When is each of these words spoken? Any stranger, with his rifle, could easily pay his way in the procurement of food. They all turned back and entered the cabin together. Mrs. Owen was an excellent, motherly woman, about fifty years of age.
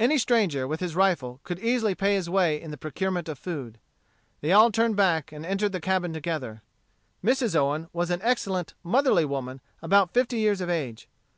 Any 0.00 0.16
stranger, 0.16 0.66
with 0.66 0.80
his 0.80 0.96
rifle, 0.96 1.38
could 1.44 1.58
easily 1.58 1.94
pay 1.94 2.14
his 2.14 2.30
way 2.30 2.58
in 2.58 2.70
the 2.70 2.78
procurement 2.78 3.28
of 3.28 3.38
food. 3.38 3.78
They 4.40 4.50
all 4.50 4.72
turned 4.72 4.96
back 4.96 5.32
and 5.32 5.44
entered 5.44 5.72
the 5.72 5.82
cabin 5.82 6.14
together. 6.14 6.62
Mrs. 7.22 7.54
Owen 7.54 7.88
was 7.92 8.08
an 8.08 8.22
excellent, 8.22 8.72
motherly 8.82 9.26
woman, 9.26 9.60
about 9.82 10.14
fifty 10.14 10.38
years 10.38 10.62
of 10.62 10.70
age. 10.70 11.08